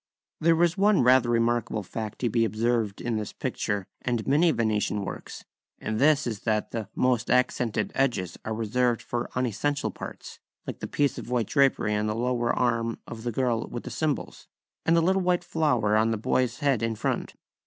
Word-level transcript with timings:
There 0.39 0.63
is 0.63 0.79
one 0.79 1.03
rather 1.03 1.29
remarkable 1.29 1.83
fact 1.83 2.17
to 2.21 2.29
be 2.31 2.43
observed 2.43 3.01
in 3.01 3.17
this 3.17 3.33
picture 3.33 3.85
and 4.01 4.25
many 4.25 4.49
Venetian 4.49 5.05
works, 5.05 5.45
and 5.77 5.99
this 5.99 6.25
is 6.25 6.39
that 6.39 6.71
the 6.71 6.89
#most 6.95 7.29
accented 7.29 7.91
edges 7.93 8.35
are 8.43 8.51
reserved 8.55 9.03
for 9.03 9.29
unessential 9.35 9.91
parts#, 9.91 10.39
like 10.65 10.79
the 10.79 10.87
piece 10.87 11.19
of 11.19 11.29
white 11.29 11.45
drapery 11.45 11.93
on 11.95 12.07
the 12.07 12.15
lower 12.15 12.51
arm 12.51 12.97
of 13.05 13.21
the 13.23 13.31
girl 13.31 13.67
with 13.67 13.83
the 13.83 13.91
cymbals, 13.91 14.47
and 14.87 14.97
the 14.97 15.01
little 15.01 15.21
white 15.21 15.43
flower 15.43 15.95
on 15.95 16.09
the 16.09 16.17
boy's 16.17 16.57
head 16.61 16.81
in 16.81 16.95
front. 16.95 17.35